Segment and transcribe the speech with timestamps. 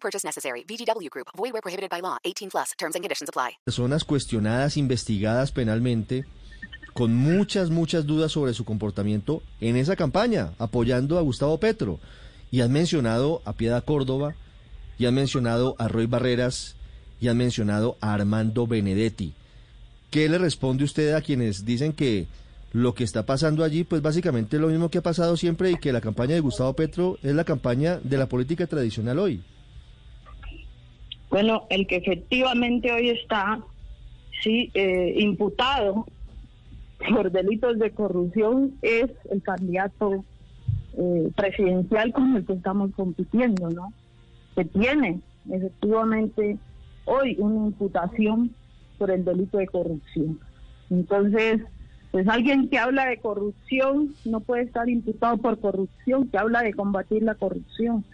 [0.00, 0.64] Purchase necessary.
[0.64, 1.28] VGW Group.
[1.36, 2.16] Void where prohibited by law.
[2.24, 2.72] 18 plus.
[2.78, 3.58] Terms and conditions apply.
[3.64, 6.24] Personas cuestionadas, investigadas penalmente,
[6.94, 12.00] con muchas, muchas dudas sobre su comportamiento en esa campaña, apoyando a Gustavo Petro.
[12.50, 14.34] Y han mencionado a Piedad Córdoba,
[14.98, 16.76] y han mencionado a Roy Barreras,
[17.20, 19.34] y han mencionado a Armando Benedetti.
[20.10, 22.26] ¿Qué le responde usted a quienes dicen que
[22.72, 25.76] lo que está pasando allí, pues básicamente es lo mismo que ha pasado siempre y
[25.76, 29.42] que la campaña de Gustavo Petro es la campaña de la política tradicional hoy?
[31.30, 33.60] Bueno, el que efectivamente hoy está,
[34.42, 36.06] sí, eh, imputado
[37.12, 40.24] por delitos de corrupción es el candidato
[40.96, 43.92] eh, presidencial con el que estamos compitiendo, ¿no?
[44.56, 46.58] Que tiene efectivamente
[47.04, 48.54] hoy una imputación
[48.98, 50.40] por el delito de corrupción.
[50.90, 51.62] Entonces,
[52.10, 56.74] pues alguien que habla de corrupción no puede estar imputado por corrupción, que habla de
[56.74, 58.04] combatir la corrupción.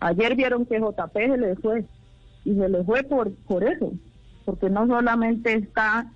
[0.00, 1.84] Ayer vieron que JP le fue,
[2.44, 3.92] y se le fue por, por eso,
[4.44, 6.10] porque no solamente está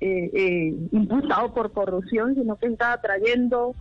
[0.00, 3.74] eh, eh, imputado por corrupción, sino que está atrayendo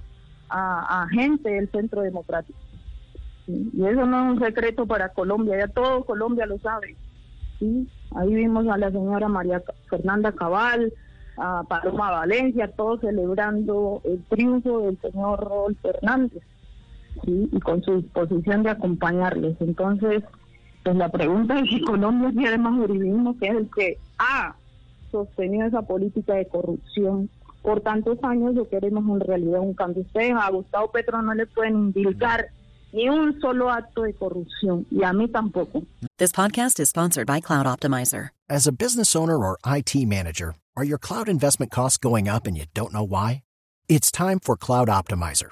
[0.49, 2.59] a, gente del centro democrático.
[3.47, 6.95] Y eso no es un secreto para Colombia, ya todo Colombia lo sabe.
[7.59, 7.87] ¿sí?
[8.15, 10.93] Ahí vimos a la señora María Fernanda Cabal,
[11.38, 16.43] a Paloma Valencia, todos celebrando el triunfo del señor Rol Fernández,
[17.25, 17.49] ¿sí?
[17.51, 19.57] y con su disposición de acompañarles.
[19.59, 20.23] Entonces,
[20.83, 24.55] pues la pregunta es si Colombia tiene más juridismo, que es el que ha
[25.11, 27.29] sostenido esa política de corrupción
[27.61, 30.01] por tantos años, o queremos en realidad un cambio.
[30.01, 32.47] Ustedes a Gustavo Petro no le pueden indilgar
[32.91, 35.83] ni un solo acto de corrupción, y a mí tampoco.
[36.17, 38.29] This podcast is sponsored by Cloud Optimizer.
[38.49, 42.57] As a business owner or IT manager, are your cloud investment costs going up and
[42.57, 43.43] you don't know why?
[43.88, 45.51] It's time for Cloud Optimizer.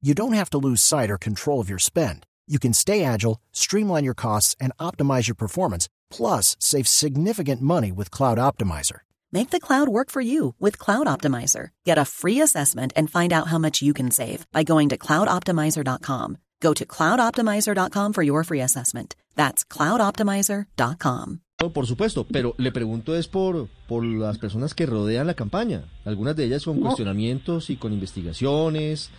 [0.00, 2.24] you don't have to lose sight or control of your spend.
[2.46, 7.90] You can stay agile, streamline your costs, and optimize your performance, plus save significant money
[7.90, 9.00] with Cloud Optimizer.
[9.32, 11.70] Make the cloud work for you with Cloud Optimizer.
[11.84, 14.96] Get a free assessment and find out how much you can save by going to
[14.96, 16.38] cloudoptimizer.com.
[16.60, 19.14] Go to cloudoptimizer.com for your free assessment.
[19.36, 21.40] That's cloudoptimizer.com.
[21.74, 25.84] Por supuesto, pero le pregunto es por, por las personas que rodean la campaña.
[26.04, 29.10] Algunas de ellas con cuestionamientos y con investigaciones.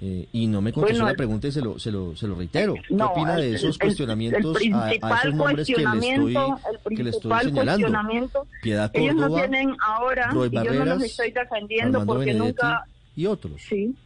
[0.00, 2.74] Eh, y no me contestó la pregunta y se lo, se lo, se lo reitero.
[2.86, 8.46] ¿Qué opina de esos cuestionamientos a, esos nombres que le estoy, que le estoy señalando?
[8.62, 12.84] Piedad Córdoba, ellos no tienen ahora, y yo no los estoy defendiendo porque nunca...
[13.16, 13.60] Y otros.
[13.68, 13.96] Sí,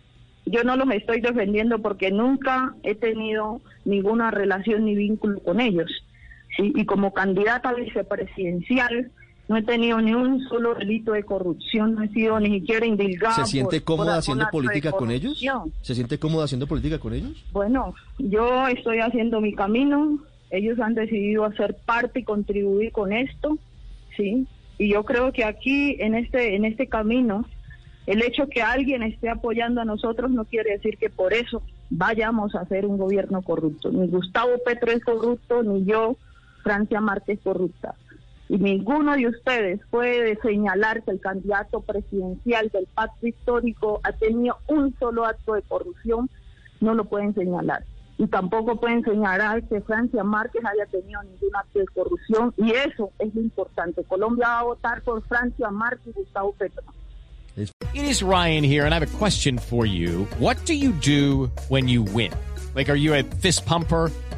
[0.47, 5.91] yo no los estoy defendiendo porque nunca he tenido ninguna relación ni vínculo con ellos.
[6.56, 6.72] ¿sí?
[6.75, 9.10] Y como candidata vicepresidencial
[9.48, 13.44] no he tenido ni un solo delito de corrupción, no he sido ni siquiera indilgado.
[13.44, 15.42] ¿Se siente cómoda haciendo política con ellos?
[15.82, 17.44] ¿Se siente cómoda haciendo política con ellos?
[17.52, 20.19] Bueno, yo estoy haciendo mi camino,
[20.50, 23.58] ellos han decidido hacer parte y contribuir con esto,
[24.16, 24.47] ¿sí?
[24.78, 27.44] Y yo creo que aquí, en este, en este camino,
[28.06, 32.54] el hecho que alguien esté apoyando a nosotros no quiere decir que por eso vayamos
[32.54, 33.91] a hacer un gobierno corrupto.
[33.91, 36.16] Ni Gustavo Petro es corrupto, ni yo,
[36.62, 37.94] Francia Márquez, corrupta
[38.52, 44.58] y ninguno de ustedes puede señalar que el candidato presidencial del pacto histórico ha tenido
[44.69, 46.28] un solo acto de corrupción,
[46.82, 47.82] no lo pueden señalar.
[48.19, 53.10] Y tampoco pueden señalar que Francia Márquez haya tenido ningún acto de corrupción, y eso
[53.20, 54.04] es lo importante.
[54.04, 56.84] Colombia va a votar por Francia Márquez y Gustavo Petro.
[57.56, 60.26] It is Ryan here, and I have a question for you.
[60.38, 62.32] What do you do when you win?
[62.75, 64.10] Like, are you a fist pumper,